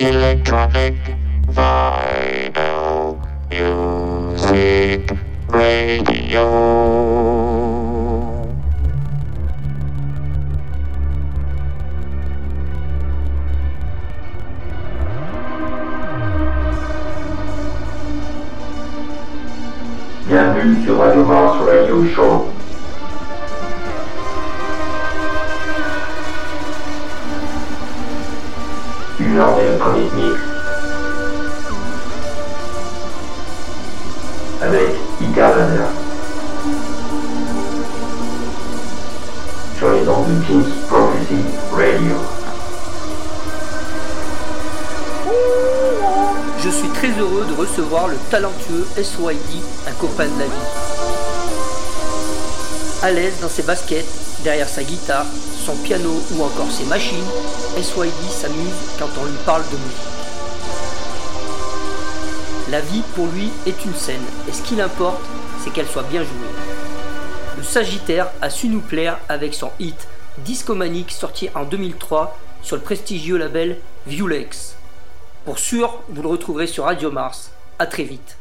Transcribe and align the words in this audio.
Electronic 0.00 0.94
vinyl 1.48 3.18
music 3.50 5.10
radio. 5.50 6.46
Bienvenue 20.28 20.84
sur 20.84 20.98
Radio 20.98 21.24
Mars 21.24 21.58
Radio 21.66 22.06
Show. 22.14 22.57
Une 29.28 29.36
heure 29.36 29.56
d'électronique 29.56 30.14
mix. 30.14 30.40
Avec 34.62 34.96
Vanner. 35.36 35.84
Sur 39.76 39.90
les 39.92 40.08
ondes 40.08 40.28
de 40.28 40.46
King's 40.46 40.72
Prophecy 40.88 41.44
Radio. 41.72 42.14
Je 46.64 46.70
suis 46.70 46.88
très 46.88 47.10
heureux 47.10 47.44
de 47.44 47.54
recevoir 47.54 48.08
le 48.08 48.16
talentueux 48.30 48.86
SYD, 48.96 49.62
un 49.86 49.92
copain 49.92 50.24
de 50.24 50.38
la 50.38 50.46
vie. 50.46 50.68
À 53.02 53.10
l'aise 53.10 53.34
dans 53.42 53.50
ses 53.50 53.62
baskets, 53.62 54.06
derrière 54.42 54.68
sa 54.68 54.82
guitare, 54.82 55.26
son 55.68 55.76
piano 55.82 56.22
ou 56.32 56.42
encore 56.42 56.70
ses 56.70 56.86
machines, 56.86 57.28
SYD 57.76 58.30
s'amuse 58.30 58.72
quand 58.98 59.10
on 59.20 59.26
lui 59.26 59.36
parle 59.44 59.62
de 59.64 59.76
musique. 59.76 59.98
La 62.70 62.80
vie 62.80 63.02
pour 63.14 63.26
lui 63.26 63.50
est 63.66 63.84
une 63.84 63.94
scène 63.94 64.24
et 64.48 64.52
ce 64.52 64.62
qu'il 64.62 64.80
importe, 64.80 65.20
c'est 65.62 65.70
qu'elle 65.70 65.86
soit 65.86 66.04
bien 66.04 66.22
jouée. 66.22 66.54
Le 67.58 67.62
Sagittaire 67.62 68.30
a 68.40 68.48
su 68.48 68.68
nous 68.68 68.80
plaire 68.80 69.18
avec 69.28 69.52
son 69.52 69.70
hit 69.78 70.08
Discomanique 70.38 71.12
sorti 71.12 71.50
en 71.54 71.64
2003 71.64 72.38
sur 72.62 72.76
le 72.76 72.82
prestigieux 72.82 73.36
label 73.36 73.76
Viewlex. 74.06 74.74
Pour 75.44 75.58
sûr, 75.58 76.00
vous 76.08 76.22
le 76.22 76.28
retrouverez 76.28 76.66
sur 76.66 76.84
Radio 76.84 77.10
Mars. 77.10 77.50
A 77.78 77.84
très 77.84 78.04
vite. 78.04 78.38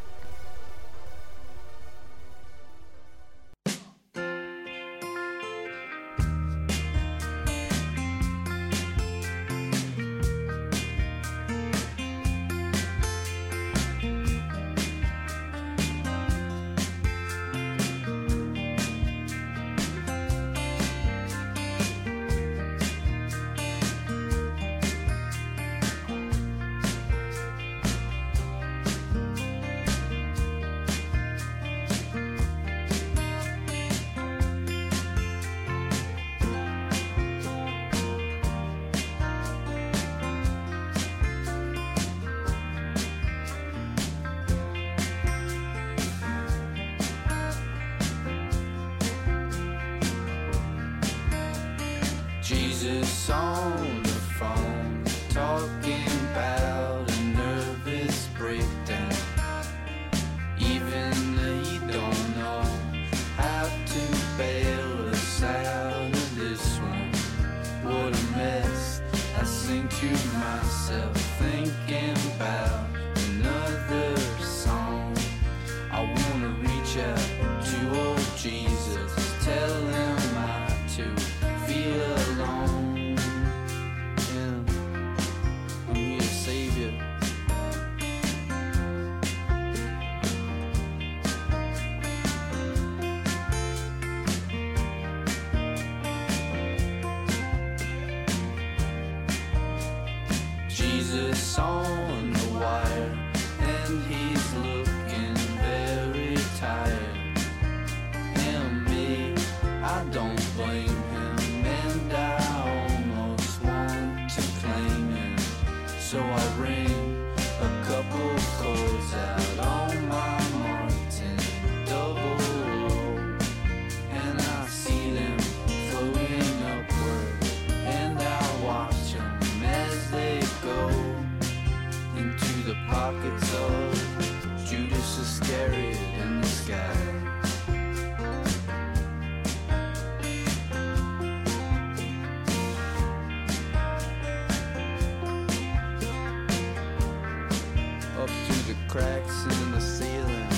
Up 148.28 148.34
through 148.46 148.74
the 148.74 148.80
cracks 148.90 149.44
in 149.46 149.72
the 149.72 149.80
ceiling. 149.80 150.57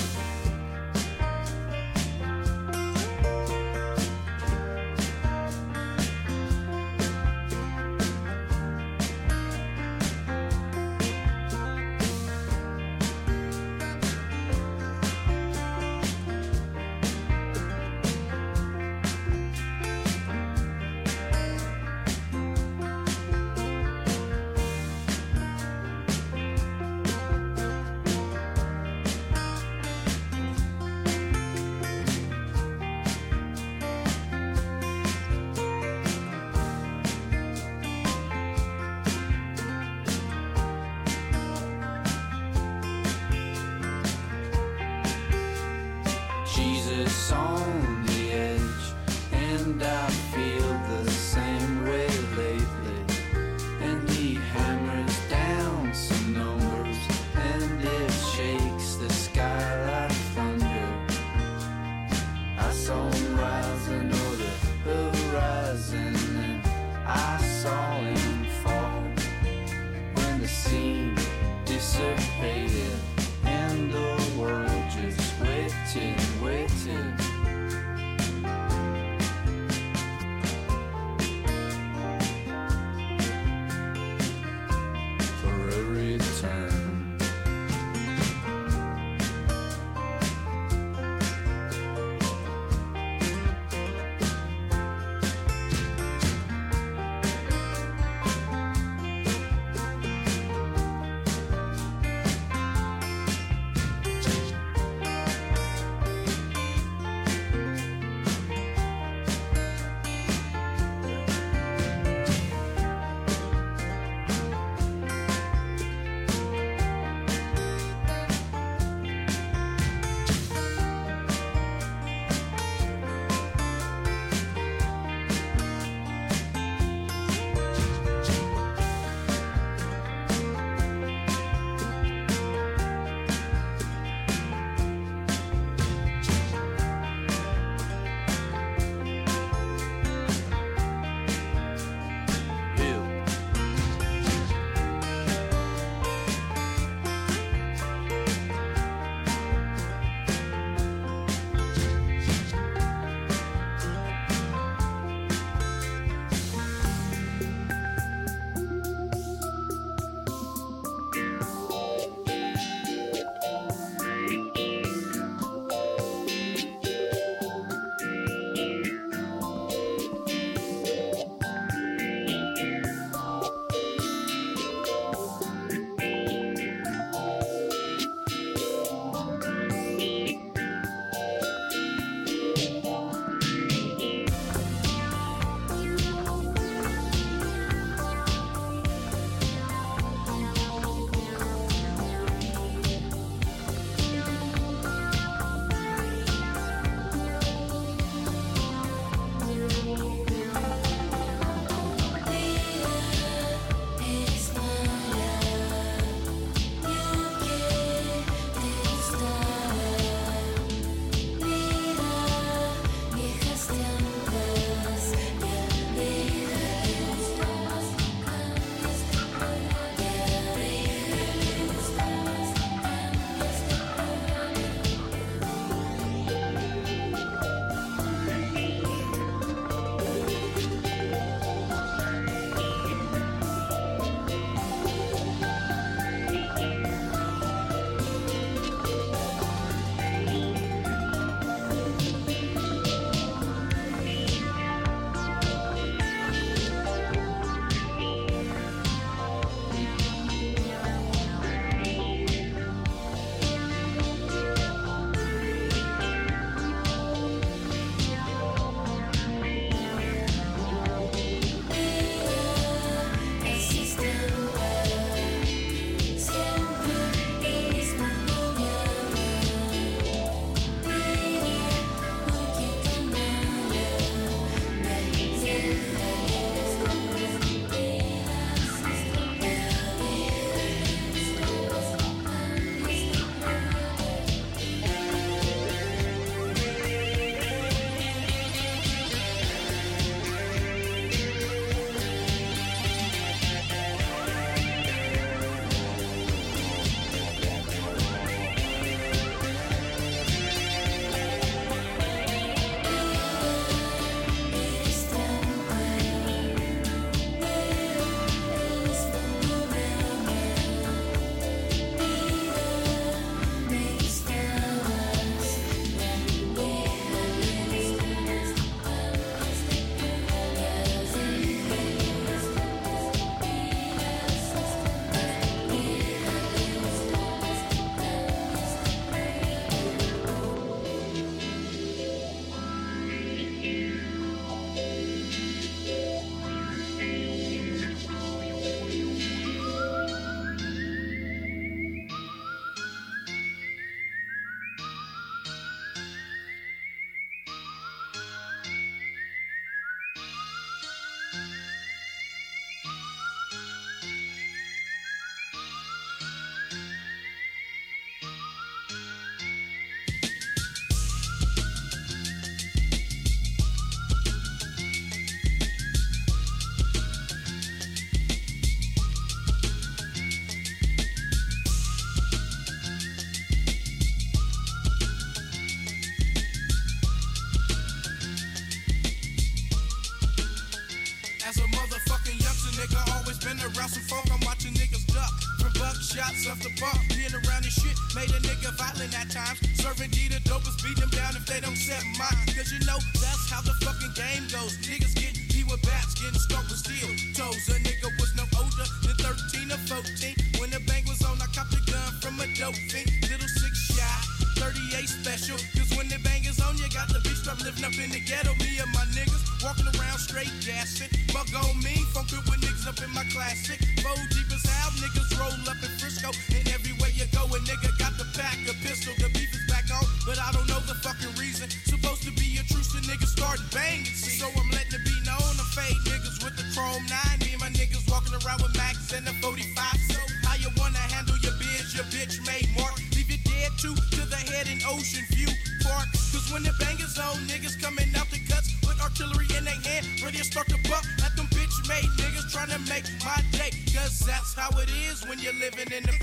accept 391.90 392.56
cause 392.56 392.72
you 392.72 392.80
know 392.86 392.98
that's 393.18 393.50
how 393.50 393.60
the 393.62 393.74
fucking 393.82 394.14
game 394.14 394.46
goes. 394.50 394.78
Niggas 394.86 395.14
get 395.14 395.34
he 395.36 395.64
with 395.64 395.82
bats, 395.82 396.14
getting 396.14 396.38
struck 396.38 396.62
with 396.68 396.78
steel. 396.78 397.10
Toes, 397.34 397.68
a 397.68 397.78
nigga 397.82 398.10
was 398.18 398.30
no 398.36 398.44
older 398.58 398.86
than 399.02 399.16
13 399.18 399.72
or 399.72 399.80
14. 399.90 400.34
When 400.60 400.70
the 400.70 400.80
bang 400.86 401.04
was 401.06 401.22
on, 401.24 401.40
I 401.42 401.46
copped 401.50 401.74
a 401.74 401.82
gun 401.90 402.10
from 402.22 402.38
a 402.40 402.46
dope 402.54 402.78
fiend. 402.90 403.10
Little 403.26 403.48
six 403.48 403.74
shot, 403.94 404.22
38 404.58 405.08
special. 405.08 405.58
Cause 405.74 405.90
when 405.96 406.08
the 406.08 406.18
bang 406.22 406.44
is 406.44 406.60
on, 406.60 406.78
you 406.78 406.86
got 406.94 407.08
the 407.08 407.18
bitch 407.26 407.42
from 407.42 407.58
living 407.66 407.84
up 407.84 407.96
in 407.98 408.10
the 408.10 408.22
ghetto. 408.22 408.54
Me 408.62 408.78
and 408.78 408.90
my 408.94 409.04
niggas 409.10 409.42
walking 409.62 409.90
around 409.98 410.18
straight 410.18 410.52
gassing. 410.62 411.10
Bug 411.34 411.50
on 411.58 411.74
me, 411.82 411.98
funkin' 412.14 412.42
with 412.46 412.62
niggas 412.62 412.86
up 412.86 412.98
in 413.02 413.10
my 413.14 413.24
classic. 413.34 413.78
Four 414.02 414.18
deep 414.30 414.50
as 414.54 414.62
hell, 414.62 414.90
niggas 415.02 415.30
roll 415.38 415.54
up 415.66 415.80
in 415.82 415.92
Frisco. 415.98 416.30
And 416.54 416.69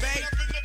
bank. 0.02 0.57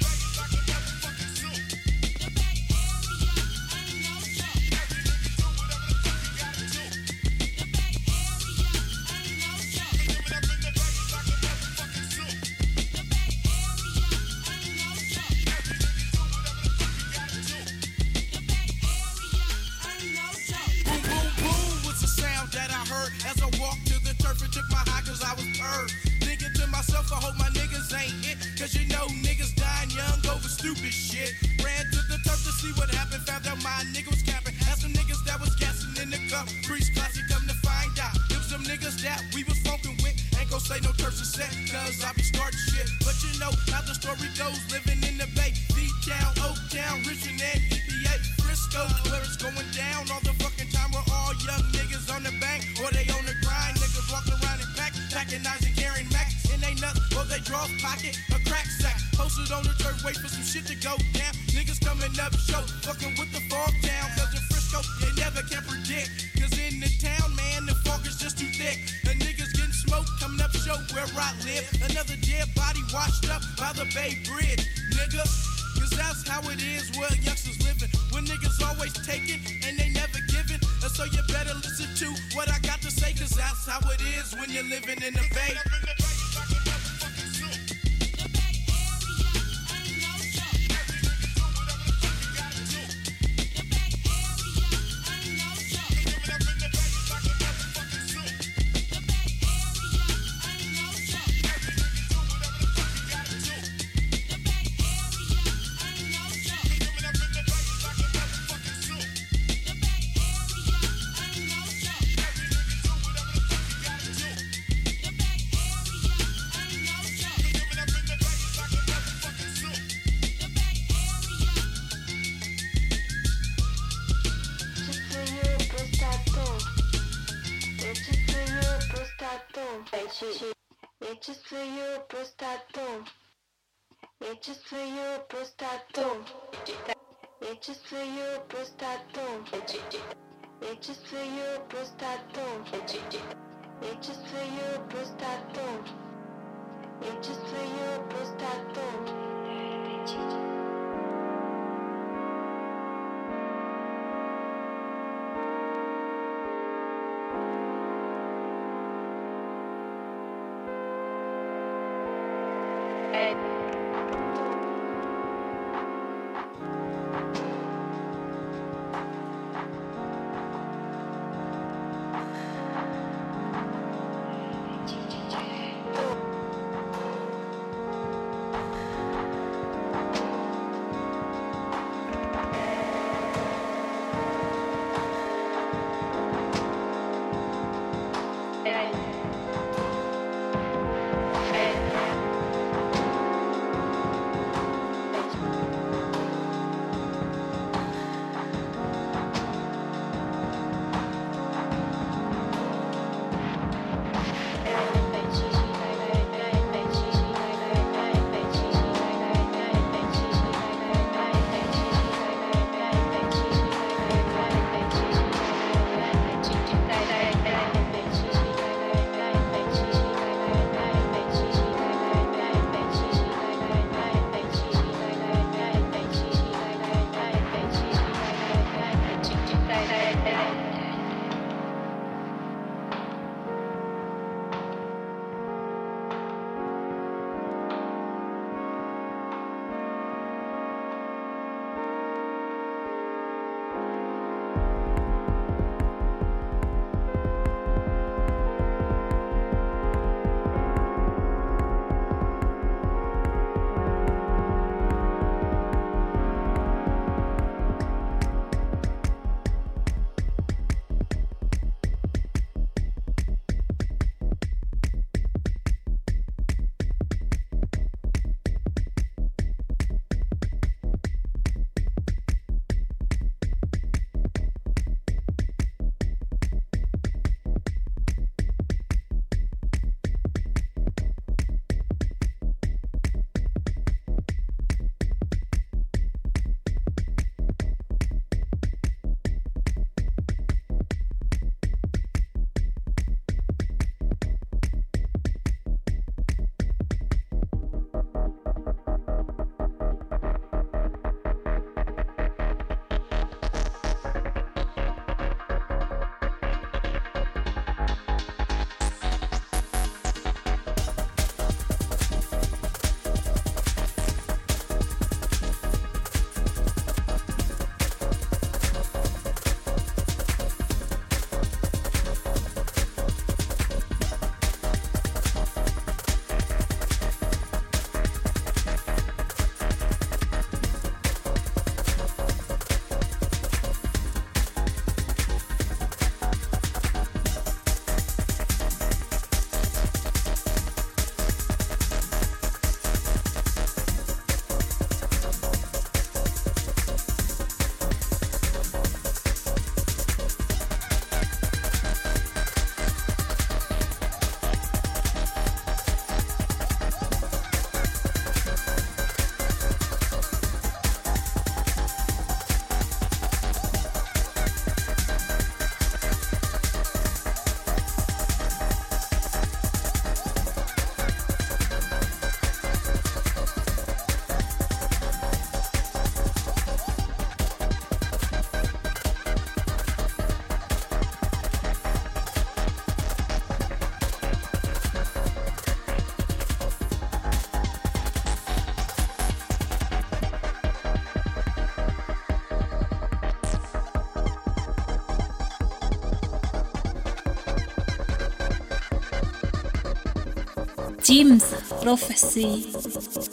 James 401.13 401.45
Prophecy. 401.83 403.32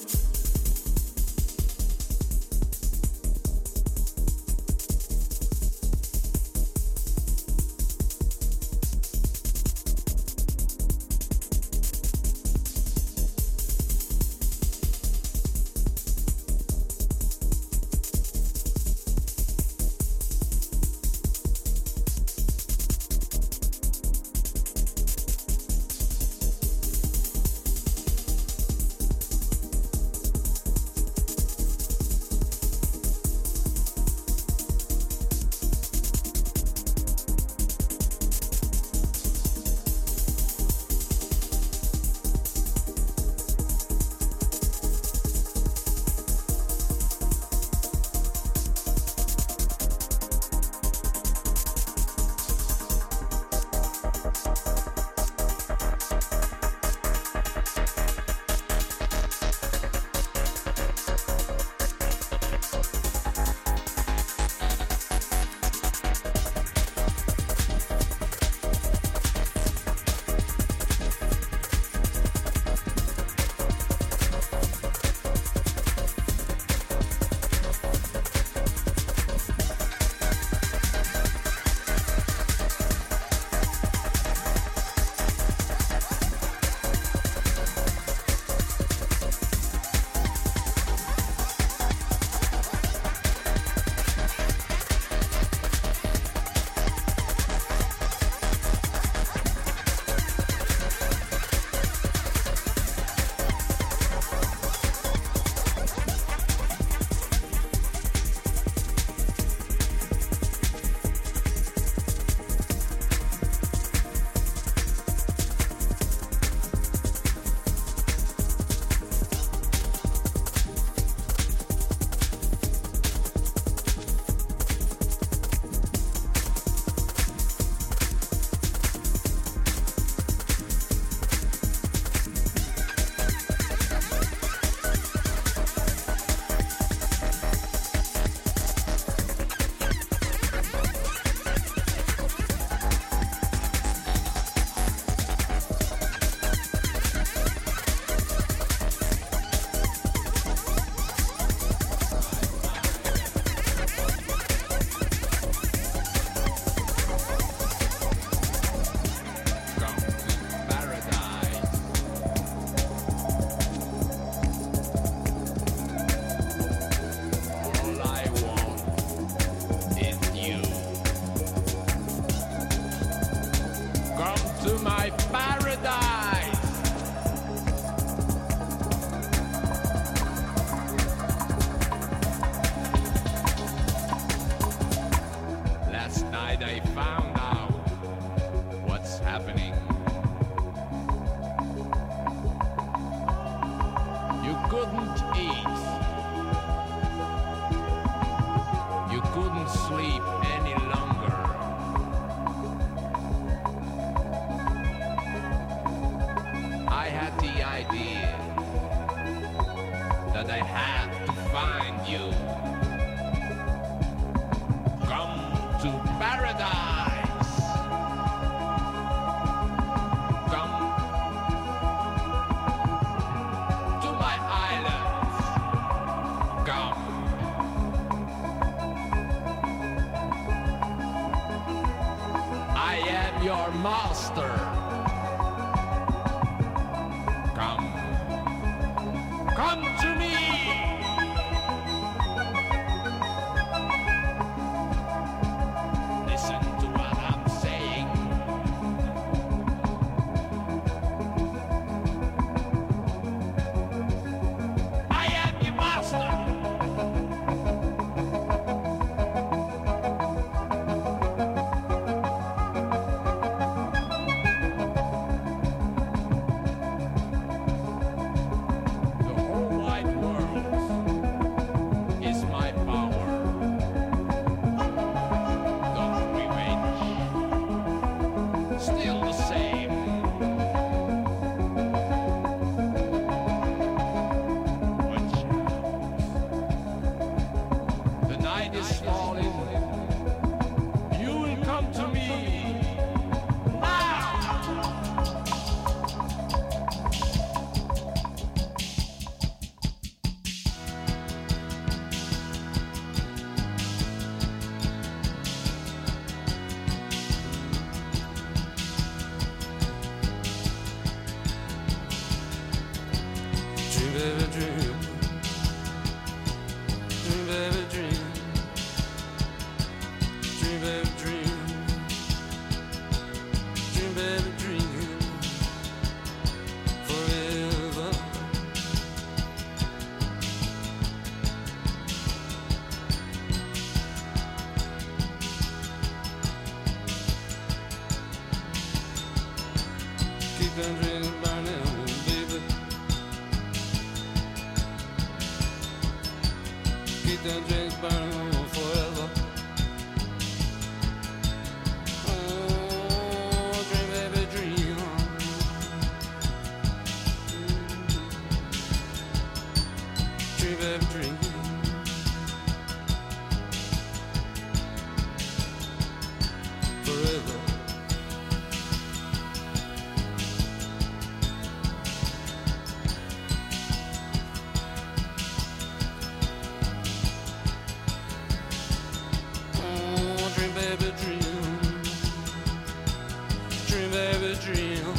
Dream, 383.90 384.12
baby, 384.12 384.56
dream. 384.64 385.16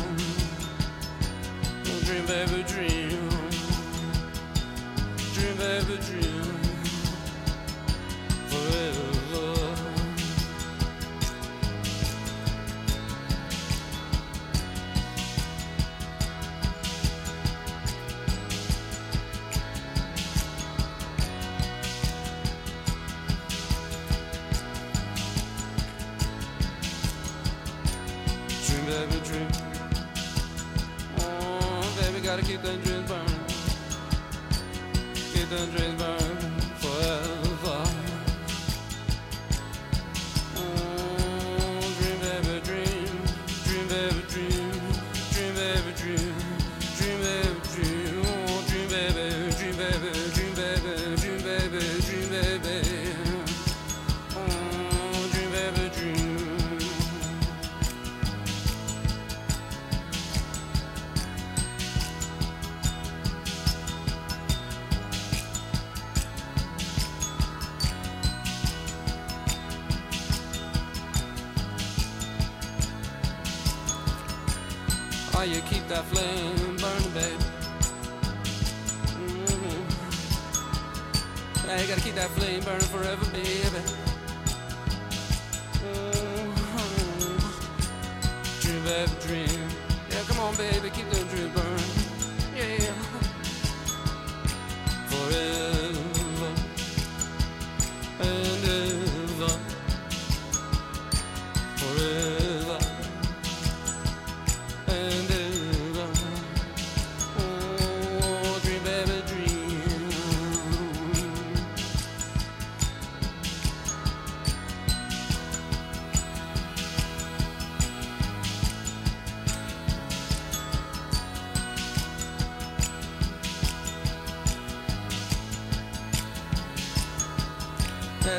Dream, 2.04 2.26
baby, 2.26 2.62
dream. 2.62 3.28
Dream, 5.34 5.56
baby, 5.56 5.98
dream. 6.06 6.29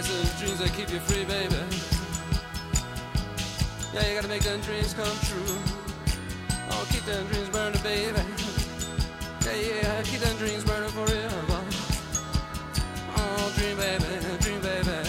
prices, 0.01 0.39
dreams 0.39 0.59
that 0.59 0.73
keep 0.73 0.91
you 0.91 0.99
free, 0.99 1.25
baby. 1.25 1.55
Yeah, 3.93 4.07
you 4.07 4.15
gotta 4.15 4.27
make 4.27 4.43
them 4.43 4.59
dreams 4.61 4.93
come 4.93 5.17
true. 5.29 5.57
Oh, 6.71 6.87
keep 6.89 7.03
them 7.05 7.27
dreams 7.27 7.49
burning, 7.49 7.81
baby. 7.83 8.19
Yeah, 9.45 9.55
yeah, 9.55 10.01
keep 10.03 10.21
them 10.21 10.37
dreams 10.37 10.63
burning 10.63 10.89
forever. 10.89 11.61
Oh, 13.17 13.53
dream, 13.57 13.77
baby, 13.77 14.05
dream, 14.39 14.61
baby. 14.61 15.00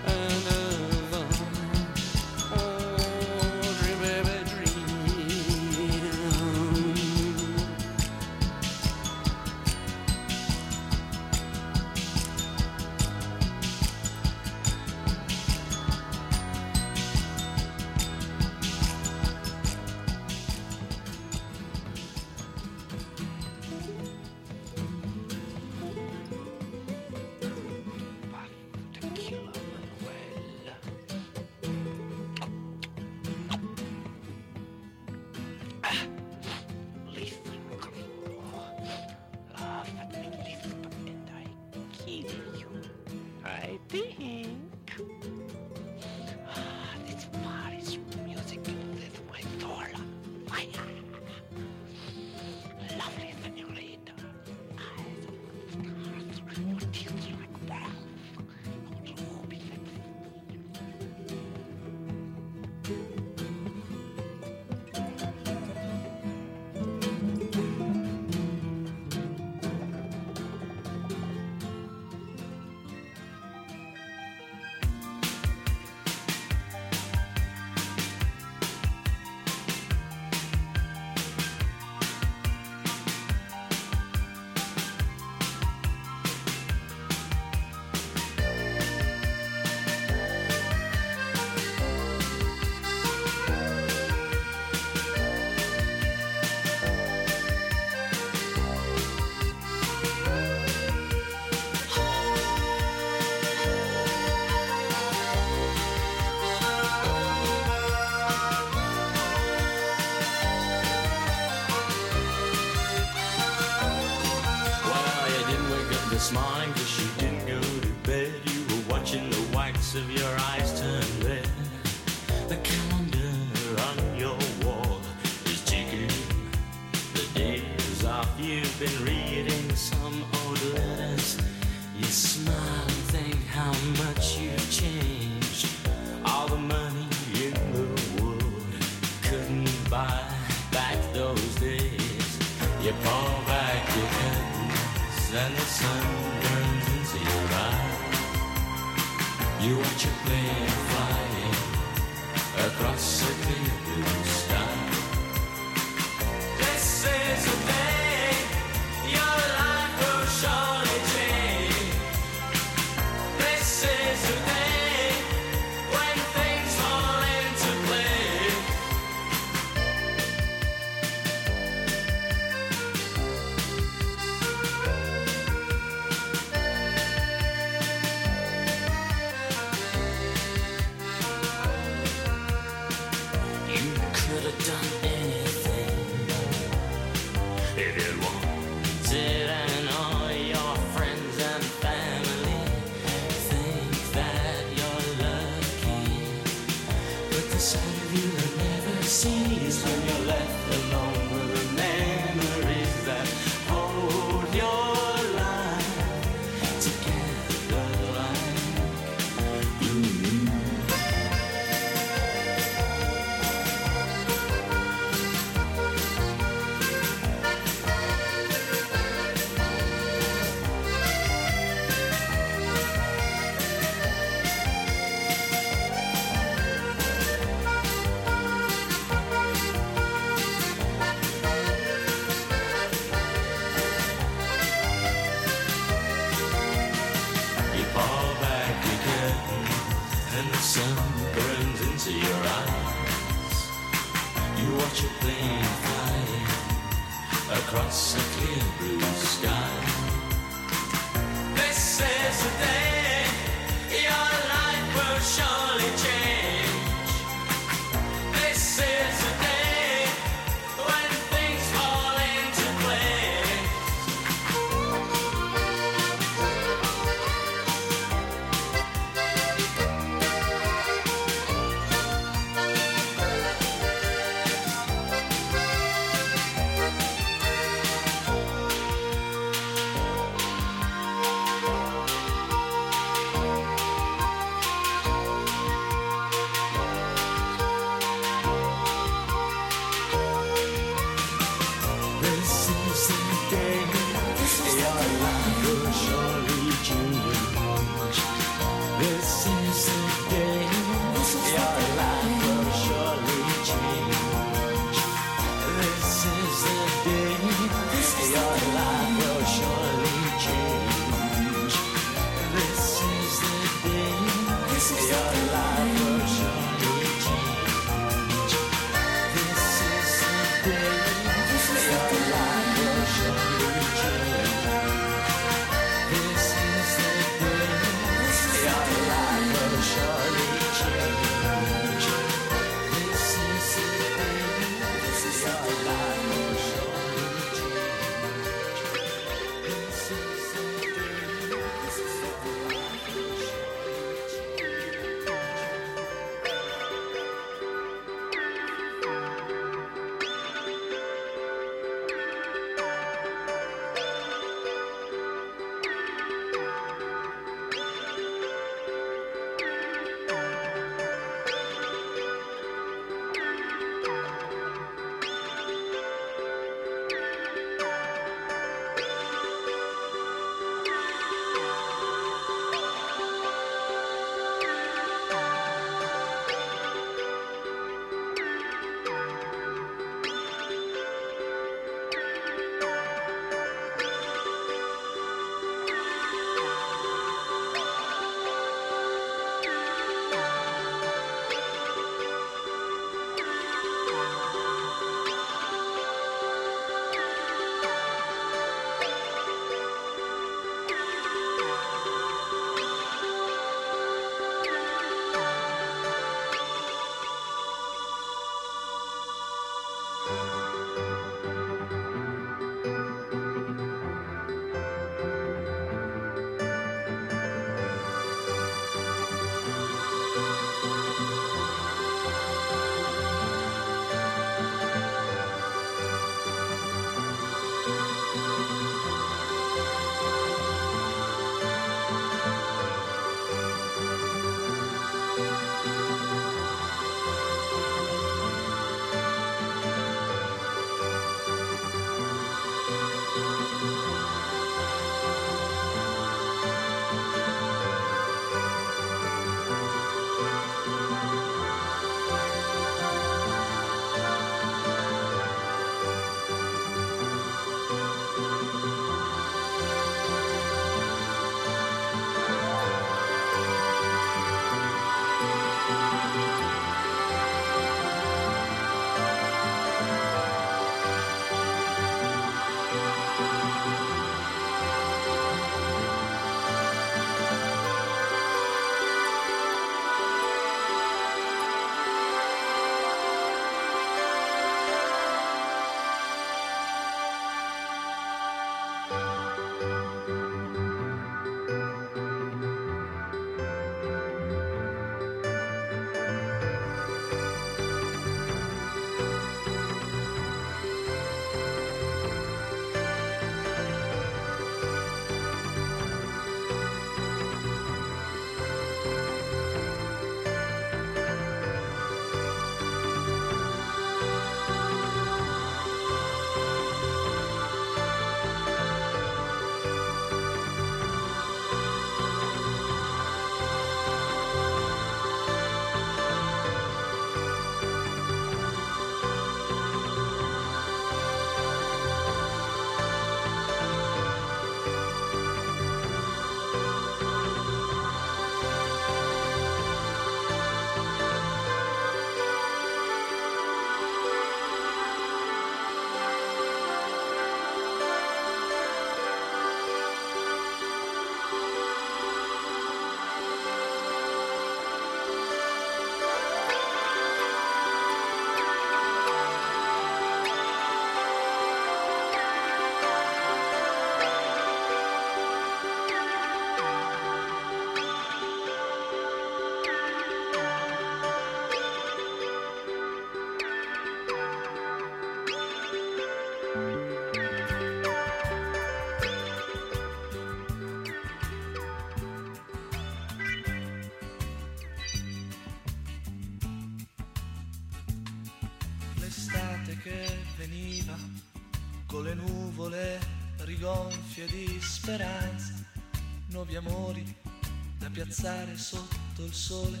stare 598.46 598.76
sotto 598.76 599.44
il 599.44 599.52
sole, 599.52 600.00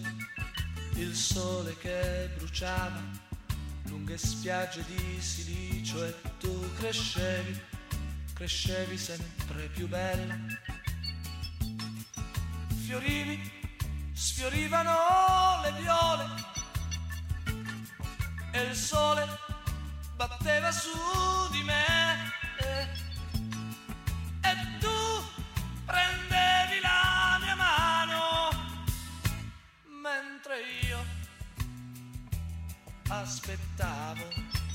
il 0.94 1.16
sole 1.16 1.76
che 1.78 2.30
bruciava, 2.36 3.02
lunghe 3.88 4.16
spiagge 4.16 4.84
di 4.86 5.20
silicio 5.20 6.04
e 6.04 6.14
tu 6.38 6.72
crescevi, 6.76 7.60
crescevi 8.34 8.96
sempre 8.96 9.66
più 9.74 9.88
bella. 9.88 10.38
aspettavo. 33.22 34.65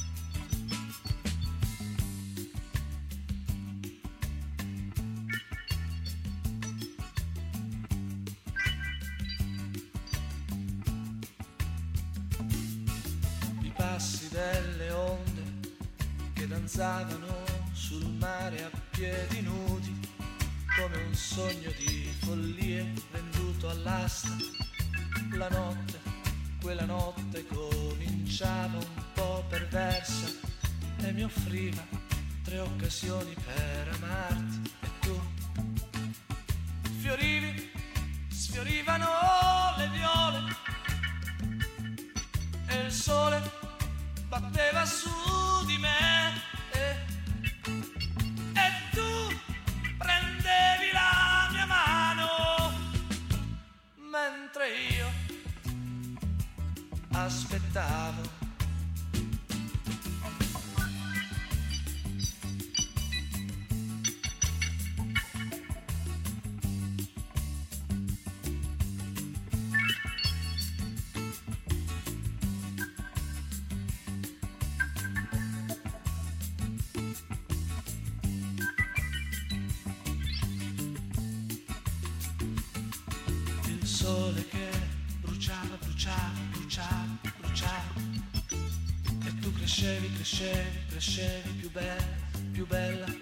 crescevi, 90.42 90.86
crescevi 90.90 91.50
più 91.60 91.72
bella, 91.72 92.04
più 92.52 92.68
bella. 92.68 93.21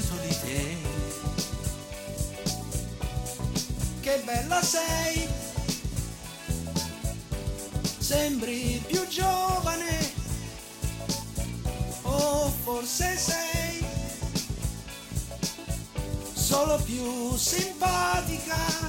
Soltanto 0.00 0.26
di 0.26 0.38
te. 0.40 0.76
Che 4.00 4.22
bella 4.24 4.62
sei, 4.62 5.28
sembri 7.98 8.82
più 8.86 9.06
giovane 9.08 10.12
o 12.02 12.52
forse 12.62 13.16
sei 13.16 13.84
solo 16.34 16.78
più 16.84 17.36
simpatica. 17.36 18.85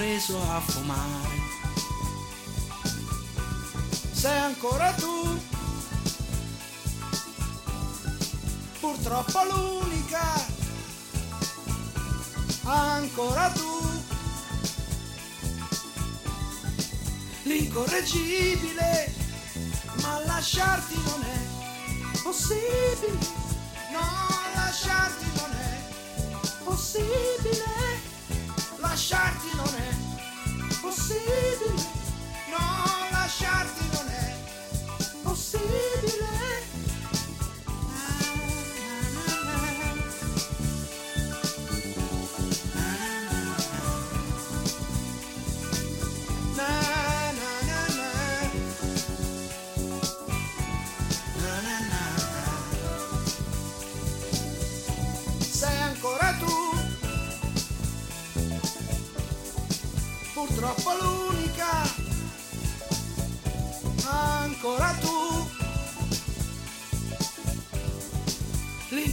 Ripreso 0.00 0.40
a 0.40 0.60
fumare. 0.60 1.28
Sei 4.12 4.38
ancora 4.38 4.92
tu. 4.92 5.38
Purtroppo 8.80 9.42
l'unica 9.44 10.48
ancora 12.64 13.50
tu, 13.50 13.90
l'incorreggibile, 17.42 19.14
ma 20.02 20.24
lasciarti 20.24 20.94
non 20.94 21.22
è 21.24 22.22
possibile, 22.22 23.18
no, 23.92 24.28
lasciarti 24.54 25.26
non 25.36 25.52
è 25.52 26.64
possibile, 26.64 27.89
lasciarti 29.20 29.56
non 29.56 29.66
è 29.66 30.74
possibile, 30.80 31.74
no, 32.50 32.99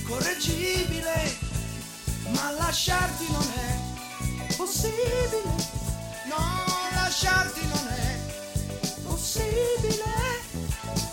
l'incorreggibile, 0.08 1.38
ma 2.30 2.52
lasciarti 2.52 3.26
non 3.30 3.46
è 3.56 4.56
possibile, 4.56 5.42
no, 6.28 6.66
lasciarti 6.94 7.60
non 7.68 7.88
è 7.90 9.04
possibile, 9.04 10.04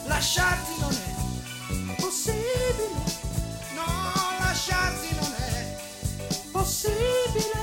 lasciarti 0.07 0.73
non 0.79 0.93
è 0.93 1.95
possibile, 2.01 2.89
no, 3.75 4.39
lasciarti 4.39 5.15
non 5.17 5.35
è 5.39 5.77
possibile. 6.53 7.63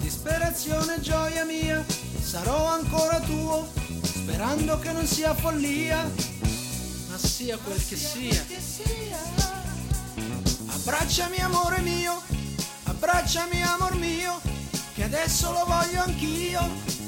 Disperazione, 0.00 1.00
gioia 1.00 1.44
mia, 1.46 1.82
sarò 2.20 2.66
ancora 2.66 3.20
tuo, 3.20 3.86
sperando 4.38 4.78
che 4.78 4.92
non 4.92 5.04
sia 5.04 5.34
follia, 5.34 6.08
ma 7.08 7.18
sia 7.18 7.58
quel 7.58 7.84
che 7.84 7.96
sia. 7.96 8.44
Abbracciami 10.68 11.38
amore 11.38 11.80
mio, 11.80 12.22
abbracciami 12.84 13.60
amor 13.64 13.96
mio, 13.96 14.40
che 14.94 15.02
adesso 15.02 15.50
lo 15.50 15.64
voglio 15.66 16.02
anch'io. 16.02 17.07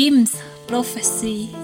Jim's 0.00 0.42
prophecy. 0.66 1.59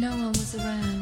no 0.00 0.08
one 0.08 0.28
was 0.28 0.54
around. 0.54 0.99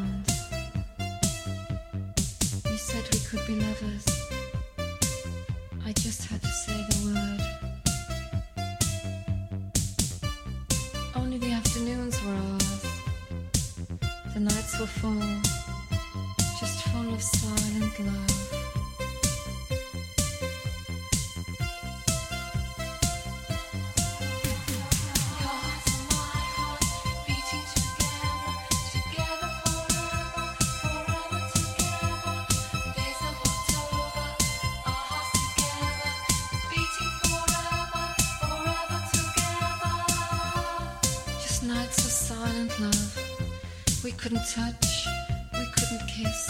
touch, 44.55 45.07
we 45.53 45.65
couldn't 45.75 46.07
kiss. 46.07 46.49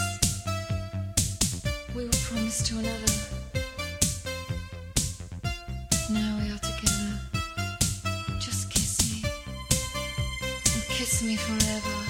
We 1.94 2.06
were 2.06 2.20
promised 2.24 2.64
to 2.66 2.78
another. 2.78 3.12
Now 6.08 6.38
we 6.40 6.50
are 6.50 6.58
together. 6.58 7.12
Just 8.38 8.70
kiss 8.70 9.22
me, 9.22 9.28
and 10.72 10.82
kiss 10.88 11.22
me 11.22 11.36
forever. 11.36 12.09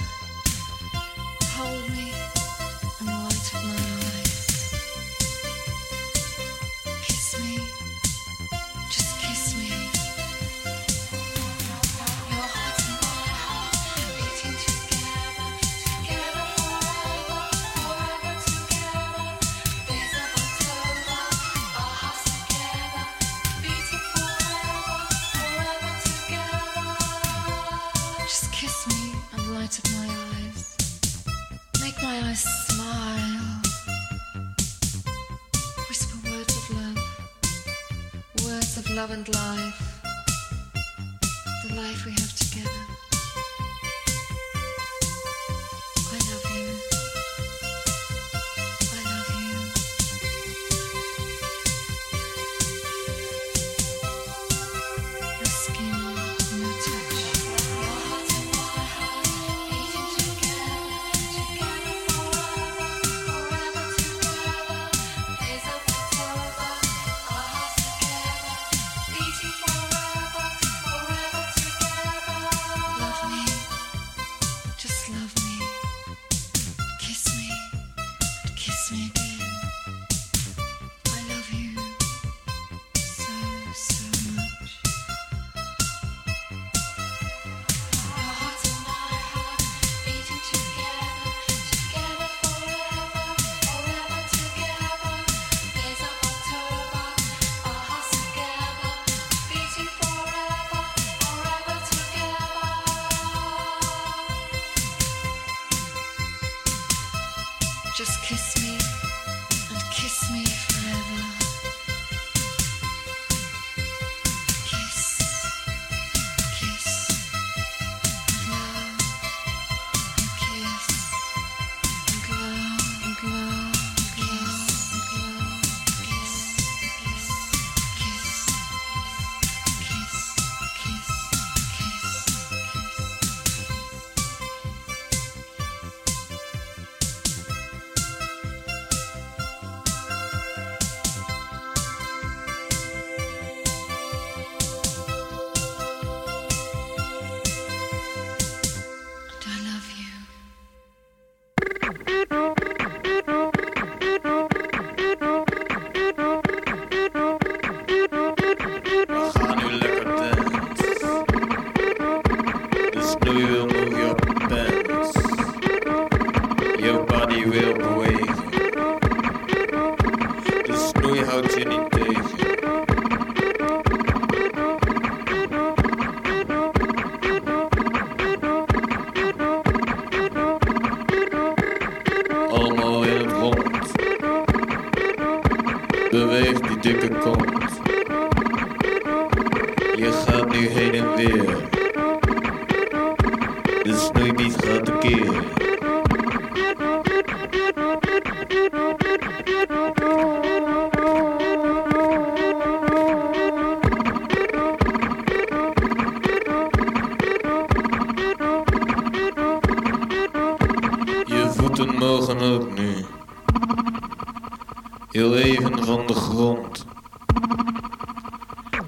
Just 107.93 108.21
kiss 108.23 108.55
me. 108.55 108.60